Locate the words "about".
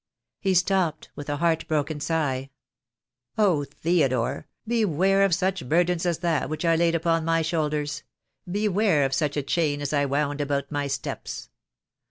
10.41-10.71